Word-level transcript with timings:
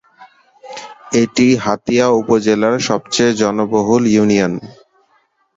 এটি 1.13 1.47
হাতিয়া 1.57 2.05
উপজেলার 2.21 2.75
সবচেয়ে 2.89 3.31
জনবহুল 3.41 4.03
ইউনিয়ন। 4.09 4.53